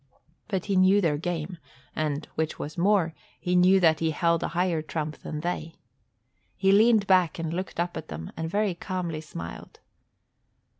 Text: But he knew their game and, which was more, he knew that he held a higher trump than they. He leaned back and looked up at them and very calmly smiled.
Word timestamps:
But 0.47 0.65
he 0.65 0.75
knew 0.77 0.99
their 0.99 1.19
game 1.19 1.59
and, 1.95 2.27
which 2.33 2.57
was 2.57 2.75
more, 2.75 3.13
he 3.39 3.55
knew 3.55 3.79
that 3.81 3.99
he 3.99 4.09
held 4.09 4.41
a 4.41 4.47
higher 4.57 4.81
trump 4.81 5.19
than 5.19 5.41
they. 5.41 5.75
He 6.57 6.71
leaned 6.71 7.05
back 7.05 7.37
and 7.37 7.53
looked 7.53 7.79
up 7.79 7.95
at 7.95 8.07
them 8.07 8.31
and 8.35 8.49
very 8.49 8.73
calmly 8.73 9.21
smiled. 9.21 9.79